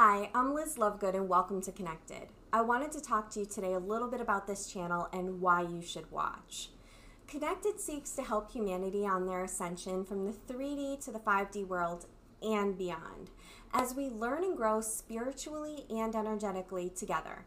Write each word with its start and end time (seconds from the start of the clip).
Hi, 0.00 0.30
I'm 0.32 0.54
Liz 0.54 0.76
Lovegood 0.76 1.16
and 1.16 1.28
welcome 1.28 1.60
to 1.62 1.72
Connected. 1.72 2.28
I 2.52 2.60
wanted 2.60 2.92
to 2.92 3.00
talk 3.00 3.30
to 3.30 3.40
you 3.40 3.46
today 3.46 3.72
a 3.72 3.80
little 3.80 4.06
bit 4.06 4.20
about 4.20 4.46
this 4.46 4.72
channel 4.72 5.08
and 5.12 5.40
why 5.40 5.62
you 5.62 5.82
should 5.82 6.08
watch. 6.12 6.68
Connected 7.26 7.80
seeks 7.80 8.12
to 8.12 8.22
help 8.22 8.52
humanity 8.52 9.04
on 9.04 9.26
their 9.26 9.42
ascension 9.42 10.04
from 10.04 10.24
the 10.24 10.30
3D 10.32 11.04
to 11.04 11.10
the 11.10 11.18
5D 11.18 11.66
world 11.66 12.06
and 12.40 12.78
beyond 12.78 13.30
as 13.74 13.92
we 13.92 14.08
learn 14.08 14.44
and 14.44 14.56
grow 14.56 14.80
spiritually 14.80 15.84
and 15.90 16.14
energetically 16.14 16.90
together. 16.90 17.44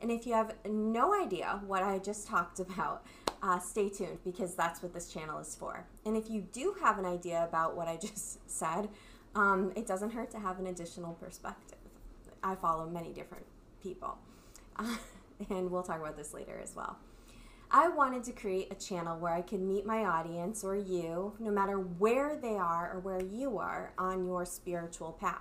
And 0.00 0.10
if 0.10 0.26
you 0.26 0.32
have 0.32 0.56
no 0.68 1.14
idea 1.14 1.60
what 1.68 1.84
I 1.84 2.00
just 2.00 2.26
talked 2.26 2.58
about, 2.58 3.06
uh, 3.44 3.60
stay 3.60 3.88
tuned 3.88 4.18
because 4.24 4.56
that's 4.56 4.82
what 4.82 4.92
this 4.92 5.06
channel 5.06 5.38
is 5.38 5.54
for. 5.54 5.86
And 6.04 6.16
if 6.16 6.28
you 6.28 6.48
do 6.52 6.74
have 6.82 6.98
an 6.98 7.04
idea 7.04 7.44
about 7.48 7.76
what 7.76 7.86
I 7.86 7.96
just 8.00 8.50
said, 8.50 8.88
um, 9.36 9.72
it 9.76 9.86
doesn't 9.86 10.10
hurt 10.10 10.32
to 10.32 10.40
have 10.40 10.58
an 10.58 10.66
additional 10.66 11.14
perspective. 11.14 11.78
I 12.42 12.54
follow 12.56 12.88
many 12.88 13.12
different 13.12 13.46
people, 13.82 14.18
uh, 14.76 14.96
and 15.50 15.70
we'll 15.70 15.82
talk 15.82 16.00
about 16.00 16.16
this 16.16 16.34
later 16.34 16.60
as 16.62 16.74
well. 16.74 16.98
I 17.74 17.88
wanted 17.88 18.22
to 18.24 18.32
create 18.32 18.70
a 18.70 18.74
channel 18.74 19.18
where 19.18 19.32
I 19.32 19.40
could 19.40 19.62
meet 19.62 19.86
my 19.86 20.04
audience 20.04 20.62
or 20.62 20.76
you, 20.76 21.32
no 21.38 21.50
matter 21.50 21.78
where 21.78 22.36
they 22.36 22.56
are 22.56 22.92
or 22.92 23.00
where 23.00 23.22
you 23.22 23.56
are 23.58 23.94
on 23.96 24.26
your 24.26 24.44
spiritual 24.44 25.12
path. 25.12 25.40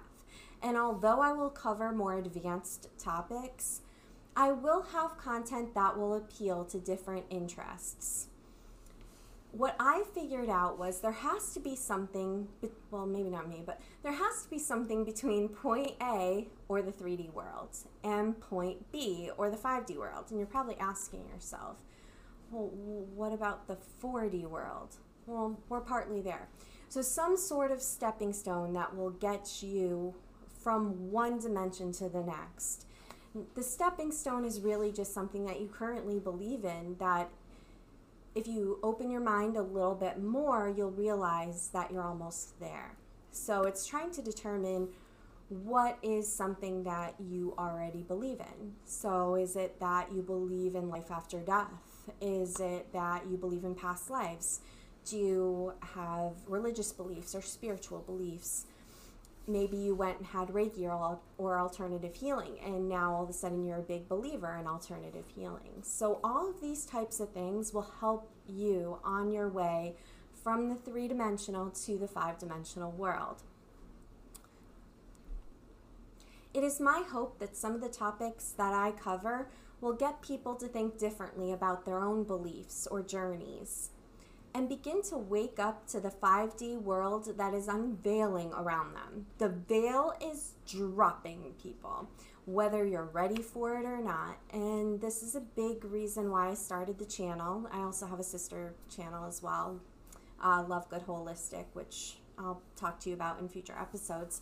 And 0.64 0.78
although 0.78 1.20
I 1.20 1.34
will 1.34 1.50
cover 1.50 1.92
more 1.92 2.18
advanced 2.18 2.88
topics, 2.98 3.82
I 4.34 4.54
will 4.54 4.84
have 4.94 5.18
content 5.18 5.74
that 5.76 5.98
will 5.98 6.14
appeal 6.14 6.64
to 6.66 6.80
different 6.80 7.26
interests. 7.30 8.28
What 9.52 9.76
I 9.80 10.04
figured 10.16 10.50
out 10.50 10.80
was 10.80 11.02
there 11.02 11.12
has 11.12 11.54
to 11.54 11.60
be 11.60 11.76
something, 11.76 12.48
well, 12.90 13.06
maybe 13.06 13.30
not 13.30 13.50
me, 13.50 13.64
but 13.66 13.82
there 14.02 14.14
has 14.14 14.44
to 14.44 14.50
be 14.50 14.58
something 14.58 15.04
between 15.04 15.50
point 15.50 15.92
A 16.02 16.48
or 16.70 16.82
the 16.82 16.92
3D 16.92 17.34
world 17.34 17.76
and 18.04 18.40
point 18.40 18.90
B 18.94 19.30
or 19.38 19.50
the 19.50 19.58
5D 19.58 19.98
world. 19.98 20.26
And 20.30 20.40
you're 20.40 20.48
probably 20.48 20.78
asking 20.80 21.28
yourself, 21.28 21.78
well, 22.50 22.70
what 23.14 23.34
about 23.34 23.68
the 23.68 23.78
4D 24.02 24.46
world? 24.46 24.96
Well, 25.26 25.60
we're 25.68 25.82
partly 25.82 26.22
there. 26.22 26.48
So, 26.88 27.02
some 27.02 27.38
sort 27.38 27.72
of 27.72 27.82
stepping 27.82 28.34
stone 28.34 28.74
that 28.74 28.96
will 28.96 29.12
get 29.12 29.62
you 29.62 30.16
from 30.62 31.12
one 31.12 31.40
dimension 31.40 31.92
to 31.94 32.10
the 32.10 32.22
next. 32.22 32.86
The 33.56 33.64
stepping 33.64 34.12
stone 34.12 34.44
is 34.44 34.60
really 34.60 34.92
just 34.92 35.14
something 35.14 35.46
that 35.46 35.62
you 35.62 35.68
currently 35.68 36.20
believe 36.20 36.66
in 36.66 36.98
that 37.00 37.30
if 38.34 38.48
you 38.48 38.80
open 38.82 39.12
your 39.12 39.22
mind 39.22 39.58
a 39.58 39.62
little 39.62 39.96
bit 39.96 40.22
more, 40.22 40.74
you'll 40.76 40.92
realize 40.92 41.70
that 41.74 41.92
you're 41.92 42.04
almost 42.04 42.60
there. 42.60 42.96
So 43.32 43.64
it's 43.64 43.86
trying 43.86 44.12
to 44.12 44.22
determine 44.22 44.90
what 45.50 45.98
is 46.02 46.32
something 46.32 46.84
that 46.84 47.16
you 47.20 47.54
already 47.58 48.04
believe 48.04 48.40
in. 48.40 48.74
So 48.86 49.36
is 49.36 49.56
it 49.58 49.80
that 49.82 50.12
you 50.14 50.22
believe 50.22 50.76
in 50.76 50.90
life 50.90 51.12
after 51.12 51.40
death? 51.40 51.68
Is 52.22 52.60
it 52.60 52.92
that 52.94 53.24
you 53.30 53.38
believe 53.38 53.66
in 53.66 53.76
past 53.76 54.10
lives? 54.10 54.62
Do 55.06 55.18
you 55.18 55.74
have 55.94 56.34
religious 56.48 56.94
beliefs 56.94 57.36
or 57.36 57.42
spiritual 57.42 58.00
beliefs? 58.00 58.66
Maybe 59.52 59.78
you 59.78 59.96
went 59.96 60.18
and 60.18 60.28
had 60.28 60.50
Reiki 60.50 60.84
or, 60.84 61.20
or 61.38 61.60
alternative 61.60 62.16
healing, 62.16 62.58
and 62.64 62.88
now 62.88 63.14
all 63.14 63.24
of 63.24 63.30
a 63.30 63.34
sudden 63.34 63.66
you're 63.66 63.80
a 63.80 63.84
big 63.84 64.08
believer 64.08 64.58
in 64.60 64.68
alternative 64.68 65.26
healing. 65.36 65.82
So, 65.84 66.20
all 66.24 66.50
of 66.50 66.62
these 66.62 66.86
types 66.86 67.20
of 67.20 67.32
things 67.32 67.74
will 67.74 67.92
help 68.00 68.32
you 68.48 69.00
on 69.04 69.32
your 69.32 69.50
way 69.50 69.96
from 70.44 70.70
the 70.70 70.76
three 70.76 71.08
dimensional 71.08 71.70
to 71.70 71.98
the 71.98 72.08
five 72.08 72.40
dimensional 72.40 72.92
world. 72.92 73.44
It 76.54 76.64
is 76.64 76.80
my 76.80 77.04
hope 77.10 77.40
that 77.40 77.56
some 77.56 77.74
of 77.74 77.82
the 77.82 77.90
topics 77.90 78.52
that 78.58 78.74
I 78.74 78.92
cover 78.92 79.50
will 79.80 79.94
get 79.94 80.22
people 80.22 80.56
to 80.56 80.68
think 80.68 80.98
differently 80.98 81.52
about 81.52 81.86
their 81.86 82.02
own 82.02 82.24
beliefs 82.24 82.88
or 82.92 83.02
journeys 83.02 83.90
and 84.54 84.68
begin 84.68 85.02
to 85.04 85.18
wake 85.18 85.60
up 85.60 85.88
to 85.88 86.00
the 86.00 86.10
5D 86.10 86.82
world 86.82 87.38
that 87.38 87.54
is 87.54 87.68
unveiling 87.68 88.52
around 88.54 88.94
them. 88.94 89.28
The 89.38 89.50
veil 89.50 90.14
is 90.22 90.54
dropping, 90.68 91.54
people, 91.62 92.10
whether 92.46 92.86
you're 92.86 93.06
ready 93.06 93.42
for 93.42 93.78
it 93.78 93.86
or 93.86 94.02
not. 94.02 94.38
And 94.52 95.00
this 95.00 95.24
is 95.24 95.36
a 95.36 95.42
big 95.42 95.86
reason 95.86 96.32
why 96.32 96.50
I 96.50 96.54
started 96.54 97.00
the 97.00 97.06
channel. 97.06 97.68
I 97.72 97.80
also 97.80 98.06
have 98.08 98.20
a 98.20 98.24
sister 98.24 98.74
channel 98.94 99.26
as 99.26 99.42
well, 99.42 99.80
uh, 100.42 100.64
Lovegood 100.64 101.06
Holistic, 101.06 101.66
which 101.74 102.18
I'll 102.38 102.62
talk 102.76 103.00
to 103.02 103.10
you 103.10 103.16
about 103.16 103.40
in 103.40 103.48
future 103.48 103.76
episodes. 103.80 104.42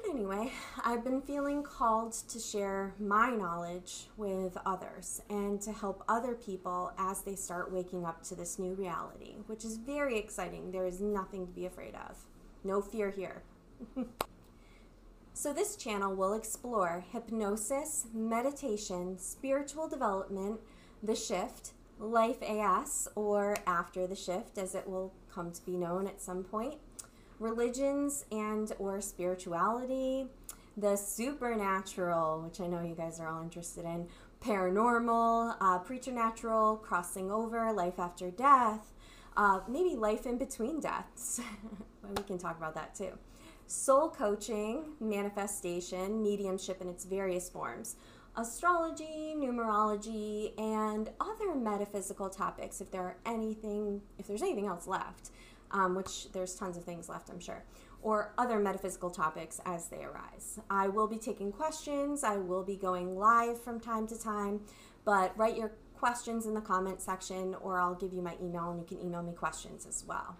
But 0.00 0.10
anyway, 0.10 0.52
I've 0.84 1.02
been 1.02 1.20
feeling 1.20 1.62
called 1.64 2.12
to 2.28 2.38
share 2.38 2.94
my 3.00 3.30
knowledge 3.30 4.06
with 4.16 4.56
others 4.64 5.22
and 5.28 5.60
to 5.62 5.72
help 5.72 6.04
other 6.08 6.34
people 6.34 6.92
as 6.98 7.22
they 7.22 7.34
start 7.34 7.72
waking 7.72 8.04
up 8.04 8.22
to 8.24 8.36
this 8.36 8.60
new 8.60 8.74
reality, 8.74 9.34
which 9.46 9.64
is 9.64 9.76
very 9.76 10.16
exciting. 10.16 10.70
There 10.70 10.86
is 10.86 11.00
nothing 11.00 11.46
to 11.46 11.52
be 11.52 11.66
afraid 11.66 11.94
of. 11.96 12.16
No 12.62 12.80
fear 12.80 13.10
here. 13.10 13.42
so, 15.32 15.52
this 15.52 15.74
channel 15.74 16.14
will 16.14 16.34
explore 16.34 17.04
hypnosis, 17.12 18.06
meditation, 18.14 19.18
spiritual 19.18 19.88
development, 19.88 20.60
the 21.02 21.16
shift, 21.16 21.72
life 21.98 22.40
AS, 22.42 23.08
or 23.16 23.56
after 23.66 24.06
the 24.06 24.16
shift, 24.16 24.58
as 24.58 24.76
it 24.76 24.88
will 24.88 25.12
come 25.32 25.50
to 25.50 25.64
be 25.66 25.76
known 25.76 26.06
at 26.06 26.20
some 26.20 26.44
point 26.44 26.78
religions 27.38 28.24
and 28.30 28.72
or 28.78 29.00
spirituality, 29.00 30.26
the 30.76 30.96
supernatural, 30.96 32.42
which 32.42 32.60
I 32.60 32.66
know 32.66 32.82
you 32.82 32.94
guys 32.94 33.20
are 33.20 33.28
all 33.28 33.42
interested 33.42 33.84
in, 33.84 34.08
paranormal, 34.40 35.56
uh, 35.60 35.78
preternatural, 35.78 36.76
crossing 36.76 37.30
over, 37.30 37.72
life 37.72 37.98
after 37.98 38.30
death, 38.30 38.92
uh, 39.36 39.60
maybe 39.68 39.96
life 39.96 40.26
in 40.26 40.38
between 40.38 40.80
deaths. 40.80 41.40
we 42.16 42.22
can 42.22 42.38
talk 42.38 42.56
about 42.56 42.74
that 42.74 42.94
too. 42.94 43.12
Soul 43.66 44.08
coaching, 44.08 44.84
manifestation, 45.00 46.22
mediumship 46.22 46.80
in 46.80 46.88
its 46.88 47.04
various 47.04 47.50
forms, 47.50 47.96
astrology, 48.36 49.34
numerology, 49.36 50.58
and 50.58 51.10
other 51.20 51.54
metaphysical 51.54 52.30
topics. 52.30 52.80
If 52.80 52.90
there 52.90 53.02
are 53.02 53.16
anything, 53.26 54.00
if 54.18 54.26
there's 54.26 54.42
anything 54.42 54.66
else 54.66 54.86
left, 54.86 55.30
um, 55.70 55.94
which 55.94 56.30
there's 56.32 56.54
tons 56.54 56.76
of 56.76 56.84
things 56.84 57.08
left, 57.08 57.30
I'm 57.30 57.40
sure, 57.40 57.64
or 58.02 58.32
other 58.38 58.58
metaphysical 58.58 59.10
topics 59.10 59.60
as 59.64 59.88
they 59.88 60.04
arise. 60.04 60.60
I 60.70 60.88
will 60.88 61.08
be 61.08 61.18
taking 61.18 61.52
questions, 61.52 62.24
I 62.24 62.36
will 62.36 62.64
be 62.64 62.76
going 62.76 63.16
live 63.16 63.60
from 63.60 63.80
time 63.80 64.06
to 64.08 64.18
time, 64.18 64.60
but 65.04 65.36
write 65.36 65.56
your 65.56 65.72
questions 65.98 66.46
in 66.46 66.54
the 66.54 66.60
comment 66.60 67.00
section 67.00 67.56
or 67.60 67.80
I'll 67.80 67.94
give 67.94 68.12
you 68.12 68.22
my 68.22 68.36
email 68.40 68.70
and 68.70 68.78
you 68.78 68.86
can 68.86 69.04
email 69.04 69.22
me 69.22 69.32
questions 69.32 69.84
as 69.86 70.04
well. 70.06 70.36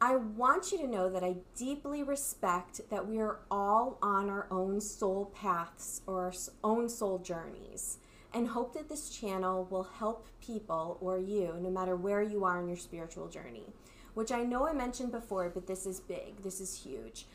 I 0.00 0.16
want 0.16 0.70
you 0.70 0.78
to 0.78 0.86
know 0.86 1.08
that 1.08 1.24
I 1.24 1.36
deeply 1.56 2.02
respect 2.02 2.82
that 2.90 3.06
we 3.08 3.20
are 3.20 3.38
all 3.50 3.98
on 4.02 4.28
our 4.28 4.46
own 4.50 4.80
soul 4.80 5.32
paths 5.34 6.02
or 6.06 6.24
our 6.24 6.32
own 6.62 6.90
soul 6.90 7.20
journeys 7.20 7.98
and 8.34 8.48
hope 8.48 8.74
that 8.74 8.88
this 8.88 9.08
channel 9.08 9.66
will 9.70 9.84
help 9.84 10.26
people 10.44 10.98
or 11.00 11.18
you, 11.18 11.56
no 11.58 11.70
matter 11.70 11.96
where 11.96 12.22
you 12.22 12.44
are 12.44 12.60
in 12.60 12.68
your 12.68 12.76
spiritual 12.76 13.28
journey 13.28 13.72
which 14.14 14.32
I 14.32 14.42
know 14.42 14.66
I 14.66 14.72
mentioned 14.72 15.12
before, 15.12 15.50
but 15.50 15.66
this 15.66 15.86
is 15.86 16.00
big, 16.00 16.42
this 16.42 16.60
is 16.60 16.82
huge. 16.82 17.26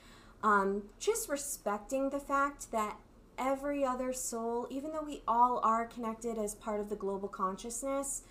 Um, 0.41 0.83
just 0.99 1.29
respecting 1.29 2.09
the 2.09 2.19
fact 2.19 2.71
that 2.71 2.97
every 3.37 3.85
other 3.85 4.13
soul, 4.13 4.67
even 4.69 4.91
though 4.91 5.03
we 5.03 5.21
all 5.27 5.59
are 5.63 5.85
connected 5.85 6.37
as 6.37 6.55
part 6.55 6.79
of 6.79 6.89
the 6.89 6.95
global 6.95 7.27
consciousness, 7.27 8.23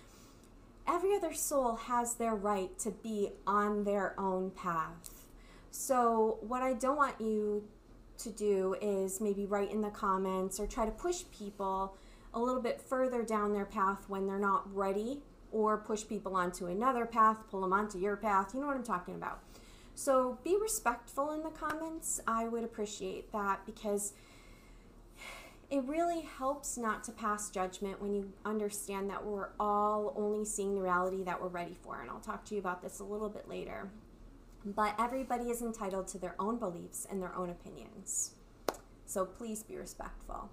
every 0.87 1.15
other 1.15 1.33
soul 1.33 1.75
has 1.75 2.15
their 2.15 2.35
right 2.35 2.77
to 2.79 2.91
be 2.91 3.29
on 3.45 3.83
their 3.83 4.19
own 4.19 4.51
path. 4.51 5.25
So, 5.71 6.39
what 6.41 6.63
I 6.63 6.73
don't 6.73 6.97
want 6.97 7.21
you 7.21 7.63
to 8.17 8.29
do 8.31 8.75
is 8.81 9.21
maybe 9.21 9.45
write 9.45 9.71
in 9.71 9.81
the 9.81 9.91
comments 9.91 10.59
or 10.59 10.67
try 10.67 10.85
to 10.85 10.91
push 10.91 11.23
people 11.37 11.95
a 12.33 12.39
little 12.39 12.61
bit 12.61 12.81
further 12.81 13.23
down 13.23 13.53
their 13.53 13.65
path 13.65 14.05
when 14.07 14.27
they're 14.27 14.39
not 14.39 14.63
ready 14.75 15.21
or 15.51 15.77
push 15.77 16.05
people 16.07 16.35
onto 16.35 16.67
another 16.67 17.05
path, 17.05 17.37
pull 17.49 17.61
them 17.61 17.73
onto 17.73 17.97
your 17.97 18.15
path. 18.15 18.53
You 18.53 18.61
know 18.61 18.67
what 18.67 18.75
I'm 18.75 18.83
talking 18.83 19.15
about. 19.15 19.41
So 19.95 20.37
be 20.43 20.57
respectful 20.61 21.31
in 21.31 21.43
the 21.43 21.49
comments. 21.49 22.21
I 22.25 22.47
would 22.47 22.63
appreciate 22.63 23.31
that 23.31 23.65
because 23.65 24.13
it 25.69 25.83
really 25.83 26.21
helps 26.21 26.77
not 26.77 27.03
to 27.03 27.11
pass 27.11 27.49
judgment 27.49 28.01
when 28.01 28.13
you 28.13 28.31
understand 28.45 29.09
that 29.09 29.23
we're 29.23 29.49
all 29.59 30.13
only 30.15 30.45
seeing 30.45 30.73
the 30.73 30.81
reality 30.81 31.23
that 31.23 31.39
we're 31.39 31.47
ready 31.47 31.75
for. 31.83 32.01
And 32.01 32.09
I'll 32.09 32.19
talk 32.19 32.43
to 32.45 32.55
you 32.55 32.59
about 32.59 32.81
this 32.81 32.99
a 32.99 33.03
little 33.03 33.29
bit 33.29 33.47
later. 33.47 33.89
But 34.65 34.95
everybody 34.99 35.45
is 35.45 35.61
entitled 35.61 36.07
to 36.09 36.17
their 36.17 36.35
own 36.39 36.57
beliefs 36.57 37.05
and 37.09 37.21
their 37.21 37.35
own 37.35 37.49
opinions. 37.49 38.31
So 39.05 39.25
please 39.25 39.63
be 39.63 39.77
respectful. 39.77 40.49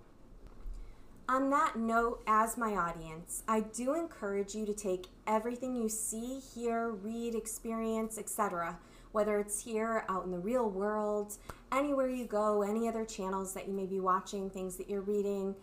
On 1.28 1.50
that 1.50 1.74
note, 1.76 2.22
as 2.28 2.56
my 2.56 2.76
audience, 2.76 3.42
I 3.48 3.60
do 3.60 3.94
encourage 3.94 4.54
you 4.54 4.64
to 4.64 4.72
take 4.72 5.06
everything 5.26 5.74
you 5.74 5.88
see, 5.88 6.38
hear, 6.38 6.90
read, 6.90 7.34
experience, 7.34 8.16
etc., 8.16 8.78
whether 9.10 9.40
it's 9.40 9.64
here, 9.64 10.04
out 10.08 10.24
in 10.24 10.30
the 10.30 10.38
real 10.38 10.70
world, 10.70 11.36
anywhere 11.72 12.08
you 12.08 12.26
go, 12.26 12.62
any 12.62 12.86
other 12.86 13.04
channels 13.04 13.54
that 13.54 13.66
you 13.66 13.72
may 13.72 13.86
be 13.86 13.98
watching, 13.98 14.50
things 14.50 14.76
that 14.76 14.88
you're 14.88 15.00
reading, 15.00 15.56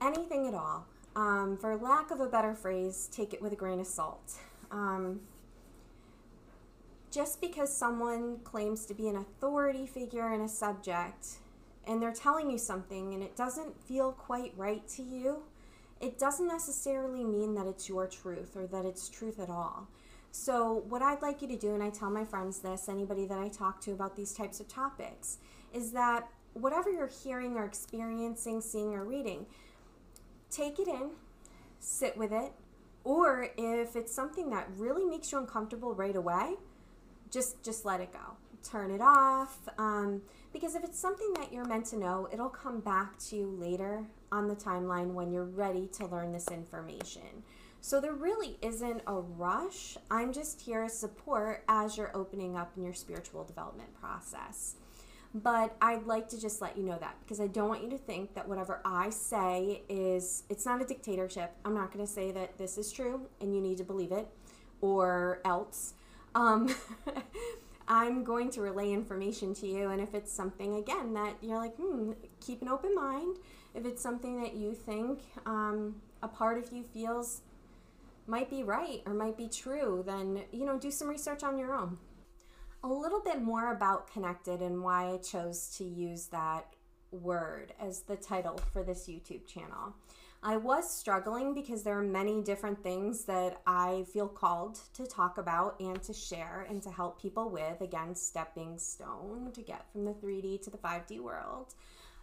anything 0.00 0.46
at 0.46 0.54
all. 0.54 0.86
Um, 1.16 1.56
for 1.56 1.76
lack 1.76 2.12
of 2.12 2.20
a 2.20 2.26
better 2.26 2.54
phrase, 2.54 3.08
take 3.10 3.32
it 3.32 3.42
with 3.42 3.52
a 3.52 3.56
grain 3.56 3.80
of 3.80 3.86
salt. 3.86 4.34
Um, 4.70 5.22
just 7.10 7.40
because 7.40 7.74
someone 7.74 8.38
claims 8.44 8.86
to 8.86 8.94
be 8.94 9.08
an 9.08 9.16
authority 9.16 9.86
figure 9.86 10.32
in 10.32 10.40
a 10.40 10.48
subject 10.48 11.38
and 11.86 12.00
they're 12.00 12.12
telling 12.12 12.50
you 12.50 12.58
something 12.58 13.14
and 13.14 13.22
it 13.22 13.36
doesn't 13.36 13.80
feel 13.84 14.12
quite 14.12 14.52
right 14.56 14.86
to 14.88 15.02
you, 15.02 15.42
it 16.00 16.18
doesn't 16.18 16.48
necessarily 16.48 17.24
mean 17.24 17.54
that 17.54 17.66
it's 17.66 17.88
your 17.88 18.06
truth 18.06 18.56
or 18.56 18.66
that 18.66 18.84
it's 18.84 19.08
truth 19.08 19.38
at 19.38 19.48
all. 19.50 19.88
So, 20.30 20.84
what 20.88 21.00
I'd 21.00 21.22
like 21.22 21.42
you 21.42 21.48
to 21.48 21.56
do, 21.56 21.74
and 21.74 21.82
I 21.82 21.90
tell 21.90 22.10
my 22.10 22.24
friends 22.24 22.58
this, 22.58 22.88
anybody 22.88 23.24
that 23.26 23.38
I 23.38 23.48
talk 23.48 23.80
to 23.82 23.92
about 23.92 24.16
these 24.16 24.32
types 24.32 24.58
of 24.58 24.66
topics, 24.66 25.38
is 25.72 25.92
that 25.92 26.28
whatever 26.54 26.90
you're 26.90 27.10
hearing 27.22 27.56
or 27.56 27.64
experiencing, 27.64 28.60
seeing 28.60 28.94
or 28.94 29.04
reading, 29.04 29.46
take 30.50 30.80
it 30.80 30.88
in, 30.88 31.10
sit 31.78 32.16
with 32.16 32.32
it, 32.32 32.52
or 33.04 33.48
if 33.56 33.94
it's 33.94 34.12
something 34.12 34.50
that 34.50 34.68
really 34.76 35.04
makes 35.04 35.30
you 35.30 35.38
uncomfortable 35.38 35.94
right 35.94 36.16
away, 36.16 36.54
just 37.30 37.62
just 37.62 37.84
let 37.84 38.00
it 38.00 38.12
go. 38.12 38.36
Turn 38.64 38.90
it 38.90 39.00
off. 39.00 39.68
Um, 39.78 40.22
because 40.52 40.74
if 40.74 40.84
it's 40.84 40.98
something 40.98 41.32
that 41.34 41.52
you're 41.52 41.64
meant 41.64 41.86
to 41.86 41.98
know, 41.98 42.28
it'll 42.32 42.48
come 42.48 42.80
back 42.80 43.18
to 43.18 43.36
you 43.36 43.56
later 43.60 44.04
on 44.32 44.48
the 44.48 44.56
timeline 44.56 45.12
when 45.12 45.30
you're 45.32 45.44
ready 45.44 45.86
to 45.88 46.06
learn 46.06 46.32
this 46.32 46.48
information. 46.48 47.42
So 47.80 48.00
there 48.00 48.14
really 48.14 48.56
isn't 48.62 49.02
a 49.06 49.14
rush. 49.14 49.98
I'm 50.10 50.32
just 50.32 50.62
here 50.62 50.82
as 50.82 50.98
support 50.98 51.64
as 51.68 51.98
you're 51.98 52.16
opening 52.16 52.56
up 52.56 52.72
in 52.76 52.82
your 52.82 52.94
spiritual 52.94 53.44
development 53.44 53.92
process. 54.00 54.76
But 55.34 55.76
I'd 55.82 56.06
like 56.06 56.28
to 56.28 56.40
just 56.40 56.62
let 56.62 56.78
you 56.78 56.84
know 56.84 56.96
that 56.98 57.16
because 57.20 57.40
I 57.40 57.48
don't 57.48 57.68
want 57.68 57.82
you 57.82 57.90
to 57.90 57.98
think 57.98 58.34
that 58.34 58.48
whatever 58.48 58.80
I 58.84 59.10
say 59.10 59.82
is, 59.88 60.44
it's 60.48 60.64
not 60.64 60.80
a 60.80 60.84
dictatorship. 60.84 61.52
I'm 61.64 61.74
not 61.74 61.92
going 61.92 62.06
to 62.06 62.10
say 62.10 62.30
that 62.30 62.56
this 62.56 62.78
is 62.78 62.92
true 62.92 63.28
and 63.40 63.54
you 63.54 63.60
need 63.60 63.78
to 63.78 63.84
believe 63.84 64.12
it 64.12 64.28
or 64.80 65.40
else. 65.44 65.94
Um, 66.34 66.74
I'm 67.86 68.24
going 68.24 68.50
to 68.50 68.62
relay 68.62 68.92
information 68.92 69.54
to 69.56 69.66
you. 69.66 69.90
And 69.90 70.00
if 70.00 70.14
it's 70.14 70.32
something, 70.32 70.76
again, 70.76 71.12
that 71.14 71.36
you're 71.42 71.58
like, 71.58 71.76
hmm, 71.76 72.12
keep 72.40 72.62
an 72.62 72.68
open 72.68 72.94
mind. 72.94 73.36
If 73.74 73.84
it's 73.84 74.02
something 74.02 74.40
that 74.42 74.54
you 74.54 74.72
think 74.72 75.20
um, 75.44 75.96
a 76.22 76.28
part 76.28 76.58
of 76.58 76.72
you 76.72 76.82
feels 76.82 77.42
might 78.26 78.48
be 78.48 78.62
right 78.62 79.02
or 79.04 79.12
might 79.12 79.36
be 79.36 79.48
true, 79.48 80.02
then, 80.06 80.42
you 80.52 80.64
know, 80.64 80.78
do 80.78 80.90
some 80.90 81.08
research 81.08 81.42
on 81.42 81.58
your 81.58 81.74
own. 81.74 81.98
A 82.82 82.88
little 82.88 83.20
bit 83.20 83.42
more 83.42 83.72
about 83.72 84.10
connected 84.10 84.60
and 84.60 84.82
why 84.82 85.12
I 85.12 85.18
chose 85.18 85.74
to 85.78 85.84
use 85.84 86.26
that 86.26 86.66
word 87.10 87.72
as 87.80 88.00
the 88.00 88.16
title 88.16 88.60
for 88.72 88.82
this 88.82 89.08
YouTube 89.08 89.46
channel. 89.46 89.94
I 90.46 90.58
was 90.58 90.92
struggling 90.92 91.54
because 91.54 91.84
there 91.84 91.98
are 91.98 92.02
many 92.02 92.42
different 92.42 92.82
things 92.82 93.24
that 93.24 93.62
I 93.66 94.04
feel 94.12 94.28
called 94.28 94.78
to 94.92 95.06
talk 95.06 95.38
about 95.38 95.80
and 95.80 96.02
to 96.02 96.12
share 96.12 96.66
and 96.68 96.82
to 96.82 96.90
help 96.90 97.20
people 97.20 97.48
with. 97.48 97.80
Again, 97.80 98.14
stepping 98.14 98.78
stone 98.78 99.52
to 99.54 99.62
get 99.62 99.90
from 99.90 100.04
the 100.04 100.12
3D 100.12 100.60
to 100.64 100.70
the 100.70 100.76
5D 100.76 101.18
world. 101.20 101.72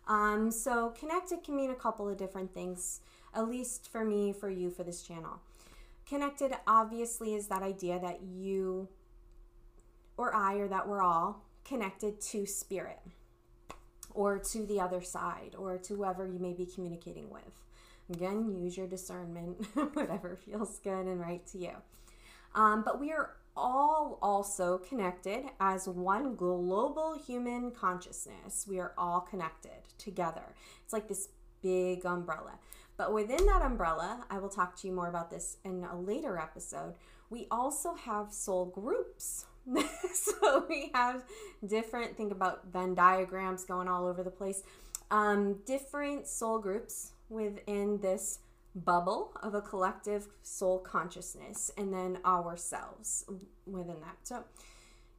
Um, 0.07 0.51
so, 0.51 0.93
connected 0.99 1.43
can 1.43 1.55
mean 1.55 1.71
a 1.71 1.75
couple 1.75 2.07
of 2.07 2.17
different 2.17 2.53
things, 2.53 3.01
at 3.33 3.49
least 3.49 3.91
for 3.91 4.05
me, 4.05 4.33
for 4.33 4.51
you, 4.51 4.69
for 4.69 4.83
this 4.83 5.01
channel. 5.01 5.41
Connected, 6.07 6.53
obviously, 6.67 7.33
is 7.33 7.47
that 7.47 7.63
idea 7.63 7.99
that 7.99 8.21
you 8.21 8.87
or 10.15 10.35
I 10.35 10.57
or 10.57 10.67
that 10.67 10.87
we're 10.87 11.01
all 11.01 11.43
connected 11.65 12.21
to 12.21 12.45
spirit 12.45 12.99
or 14.13 14.37
to 14.37 14.63
the 14.67 14.79
other 14.79 15.01
side 15.01 15.55
or 15.57 15.79
to 15.79 15.95
whoever 15.95 16.27
you 16.27 16.37
may 16.37 16.53
be 16.53 16.67
communicating 16.67 17.27
with. 17.31 17.63
Again, 18.11 18.57
use 18.61 18.75
your 18.75 18.87
discernment, 18.87 19.65
whatever 19.93 20.37
feels 20.45 20.79
good 20.79 21.05
and 21.05 21.19
right 21.19 21.45
to 21.47 21.57
you. 21.57 21.71
Um, 22.53 22.83
but 22.83 22.99
we 22.99 23.11
are 23.11 23.37
all 23.55 24.17
also 24.21 24.77
connected 24.77 25.45
as 25.59 25.87
one 25.87 26.35
global 26.35 27.17
human 27.17 27.71
consciousness. 27.71 28.65
We 28.67 28.79
are 28.79 28.93
all 28.97 29.21
connected 29.21 29.87
together. 29.97 30.55
It's 30.83 30.93
like 30.93 31.07
this 31.07 31.29
big 31.61 32.05
umbrella. 32.05 32.59
But 32.97 33.13
within 33.13 33.45
that 33.47 33.61
umbrella, 33.61 34.25
I 34.29 34.39
will 34.39 34.49
talk 34.49 34.75
to 34.77 34.87
you 34.87 34.93
more 34.93 35.07
about 35.07 35.29
this 35.29 35.57
in 35.63 35.83
a 35.83 35.99
later 35.99 36.37
episode. 36.37 36.95
We 37.29 37.47
also 37.49 37.95
have 37.95 38.33
soul 38.33 38.65
groups. 38.65 39.45
so 40.13 40.65
we 40.67 40.91
have 40.93 41.23
different, 41.65 42.17
think 42.17 42.31
about 42.31 42.65
Venn 42.71 42.93
diagrams 42.93 43.63
going 43.63 43.87
all 43.87 44.05
over 44.05 44.23
the 44.23 44.31
place, 44.31 44.63
um, 45.11 45.59
different 45.65 46.27
soul 46.27 46.59
groups 46.59 47.11
within 47.31 47.99
this 48.01 48.39
bubble 48.75 49.33
of 49.41 49.53
a 49.53 49.61
collective 49.61 50.27
soul 50.43 50.79
consciousness 50.79 51.71
and 51.77 51.93
then 51.93 52.19
ourselves 52.25 53.25
within 53.65 53.99
that. 54.01 54.17
So, 54.23 54.43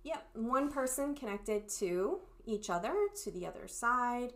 yeah, 0.04 0.18
one 0.34 0.70
person 0.70 1.14
connected 1.14 1.68
to 1.80 2.20
each 2.44 2.70
other, 2.70 2.94
to 3.24 3.30
the 3.30 3.46
other 3.46 3.66
side, 3.66 4.32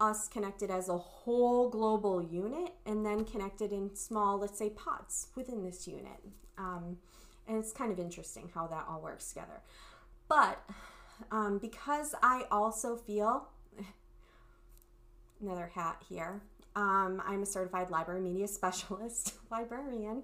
us 0.00 0.28
connected 0.28 0.70
as 0.70 0.88
a 0.88 0.96
whole 0.96 1.68
global 1.68 2.22
unit 2.22 2.70
and 2.86 3.04
then 3.04 3.24
connected 3.24 3.70
in 3.70 3.94
small, 3.94 4.38
let's 4.38 4.58
say, 4.58 4.70
pods 4.70 5.28
within 5.36 5.62
this 5.62 5.86
unit. 5.86 6.20
Um, 6.56 6.96
and 7.46 7.58
it's 7.58 7.72
kind 7.72 7.92
of 7.92 7.98
interesting 7.98 8.50
how 8.54 8.66
that 8.68 8.86
all 8.88 9.00
works 9.00 9.28
together. 9.28 9.60
But 10.28 10.62
um, 11.30 11.58
because 11.58 12.14
I 12.22 12.44
also 12.50 12.96
feel 12.96 13.48
another 15.40 15.70
hat 15.74 16.02
here, 16.08 16.42
um, 16.76 17.22
I'm 17.26 17.42
a 17.42 17.46
certified 17.46 17.90
library 17.90 18.20
media 18.20 18.48
specialist 18.48 19.34
librarian, 19.50 20.22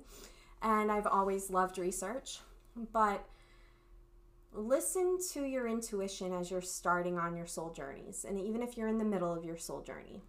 and 0.63 0.91
I've 0.91 1.07
always 1.07 1.51
loved 1.51 1.79
research. 1.79 2.41
But 2.93 3.27
listen 4.53 5.19
to 5.33 5.45
your 5.45 5.67
intuition 5.67 6.33
as 6.33 6.51
you're 6.51 6.63
starting 6.63 7.19
on 7.19 7.37
your 7.37 7.47
soul 7.47 7.73
journeys, 7.73 8.25
and 8.27 8.39
even 8.41 8.63
if 8.63 8.77
you're 8.77 8.89
in 8.89 8.99
the 8.99 9.05
middle 9.05 9.33
of 9.33 9.45
your 9.45 9.57
soul 9.57 9.83
journey. 9.83 10.23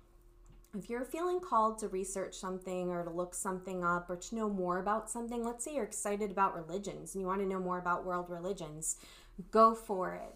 If 0.78 0.90
you're 0.90 1.06
feeling 1.06 1.40
called 1.40 1.80
to 1.80 1.88
research 1.88 2.36
something 2.36 2.90
or 2.92 3.04
to 3.04 3.10
look 3.10 3.34
something 3.34 3.84
up 3.84 4.10
or 4.10 4.18
to 4.18 4.36
know 4.36 4.50
more 4.50 4.80
about 4.80 5.10
something, 5.10 5.44
let's 5.44 5.64
say 5.64 5.74
you're 5.74 5.86
excited 5.86 6.30
about 6.30 6.56
religions 6.56 7.16
and 7.16 7.22
you 7.22 7.28
want 7.28 7.40
to 7.40 7.48
know 7.48 7.60
more 7.60 7.80
about 7.80 8.06
world 8.06 8.30
religions, 8.30 8.98
go 9.50 9.74
for 9.74 10.14
it. 10.14 10.36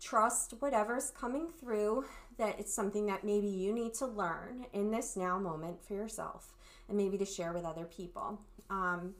Trust 0.00 0.54
whatever's 0.60 1.10
coming 1.10 1.48
through 1.48 2.04
that 2.38 2.58
it's 2.58 2.74
something 2.74 3.06
that 3.06 3.24
maybe 3.24 3.46
you 3.46 3.72
need 3.72 3.94
to 3.94 4.06
learn 4.06 4.66
in 4.72 4.90
this 4.90 5.16
now 5.16 5.38
moment 5.38 5.84
for 5.86 5.94
yourself 5.94 6.52
and 6.88 6.96
maybe 6.96 7.18
to 7.18 7.26
share 7.26 7.52
with 7.52 7.64
other 7.64 7.84
people. 7.84 8.40
Um, 8.70 9.14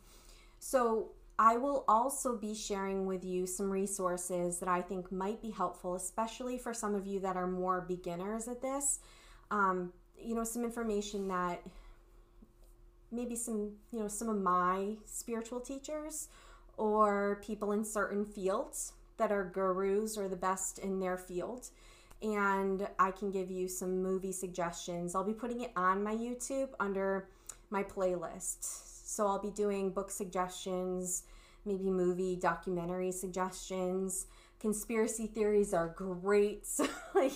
so, 0.59 1.13
I 1.39 1.57
will 1.57 1.85
also 1.89 2.37
be 2.37 2.55
sharing 2.55 3.07
with 3.07 3.25
you 3.25 3.47
some 3.47 3.71
resources 3.71 4.59
that 4.61 4.69
I 4.69 4.83
think 4.83 5.11
might 5.11 5.41
be 5.41 5.51
helpful, 5.51 5.95
especially 5.95 6.59
for 6.59 6.75
some 6.75 6.95
of 6.95 7.07
you 7.07 7.21
that 7.21 7.37
are 7.37 7.47
more 7.47 7.81
beginners 7.81 8.49
at 8.49 8.61
this. 8.61 9.01
Um, 9.51 9.93
you 10.17 10.35
know, 10.35 10.45
some 10.45 10.63
information 10.63 11.29
that 11.29 11.63
maybe 13.11 13.35
some, 13.35 13.73
you 13.91 14.01
know, 14.01 14.09
some 14.09 14.29
of 14.29 14.37
my 14.37 14.97
spiritual 15.05 15.61
teachers 15.61 16.29
or 16.77 17.41
people 17.45 17.73
in 17.73 17.85
certain 17.85 18.25
fields 18.25 18.93
that 19.17 19.33
are 19.33 19.45
gurus 19.45 20.17
or 20.17 20.29
the 20.29 20.37
best 20.37 20.79
in 20.79 21.01
their 21.01 21.19
field. 21.19 21.69
And 22.23 22.89
I 22.99 23.11
can 23.11 23.31
give 23.31 23.51
you 23.51 23.69
some 23.69 24.03
movie 24.03 24.33
suggestions. 24.33 25.15
I'll 25.15 25.25
be 25.25 25.35
putting 25.35 25.63
it 25.63 25.73
on 25.77 26.03
my 26.03 26.15
YouTube 26.15 26.69
under 26.79 27.29
my 27.71 27.83
playlist 27.83 28.93
so 29.13 29.27
I'll 29.27 29.39
be 29.39 29.51
doing 29.51 29.91
book 29.91 30.11
suggestions, 30.11 31.25
maybe 31.67 31.91
movie, 31.91 32.35
documentary 32.35 33.13
suggestions. 33.13 34.27
Conspiracy 34.59 35.27
theories 35.27 35.75
are 35.75 35.89
great. 35.89 36.67
So, 36.73 36.89
like, 37.15 37.33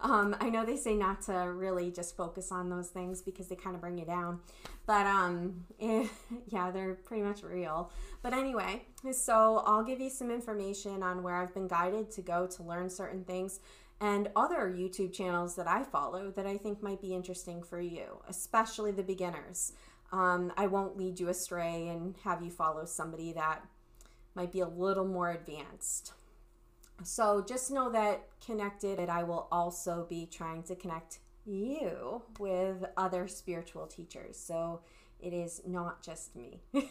um, 0.00 0.34
I 0.40 0.48
know 0.48 0.64
they 0.64 0.78
say 0.78 0.94
not 0.94 1.20
to 1.22 1.32
really 1.32 1.90
just 1.90 2.16
focus 2.16 2.50
on 2.50 2.70
those 2.70 2.88
things 2.88 3.20
because 3.20 3.48
they 3.48 3.56
kind 3.56 3.74
of 3.74 3.82
bring 3.82 3.98
you 3.98 4.06
down, 4.06 4.40
but 4.86 5.06
um, 5.06 5.66
eh, 5.80 6.06
yeah, 6.46 6.70
they're 6.70 6.94
pretty 6.94 7.22
much 7.22 7.42
real. 7.42 7.90
But 8.22 8.32
anyway, 8.32 8.84
so 9.12 9.62
I'll 9.66 9.84
give 9.84 10.00
you 10.00 10.08
some 10.08 10.30
information 10.30 11.02
on 11.02 11.22
where 11.22 11.34
I've 11.34 11.52
been 11.52 11.68
guided 11.68 12.10
to 12.12 12.22
go 12.22 12.46
to 12.46 12.62
learn 12.62 12.88
certain 12.88 13.22
things 13.24 13.60
and 14.00 14.28
other 14.36 14.72
YouTube 14.76 15.12
channels 15.12 15.56
that 15.56 15.66
I 15.66 15.82
follow 15.82 16.30
that 16.32 16.46
I 16.46 16.56
think 16.56 16.82
might 16.82 17.00
be 17.00 17.14
interesting 17.14 17.62
for 17.62 17.80
you, 17.80 18.22
especially 18.28 18.92
the 18.92 19.02
beginners. 19.02 19.72
Um, 20.12 20.52
I 20.56 20.66
won't 20.66 20.96
lead 20.96 21.18
you 21.18 21.28
astray 21.28 21.88
and 21.88 22.14
have 22.24 22.42
you 22.42 22.50
follow 22.50 22.84
somebody 22.84 23.32
that 23.32 23.62
might 24.34 24.52
be 24.52 24.60
a 24.60 24.68
little 24.68 25.06
more 25.06 25.32
advanced. 25.32 26.12
So 27.02 27.44
just 27.46 27.70
know 27.70 27.90
that 27.90 28.22
connected, 28.44 29.08
I 29.08 29.22
will 29.24 29.48
also 29.50 30.06
be 30.08 30.26
trying 30.26 30.62
to 30.64 30.76
connect 30.76 31.18
you 31.44 32.22
with 32.38 32.84
other 32.96 33.26
spiritual 33.28 33.86
teachers. 33.86 34.38
So 34.38 34.80
it 35.20 35.32
is 35.32 35.60
not 35.66 36.02
just 36.02 36.36
me. 36.36 36.60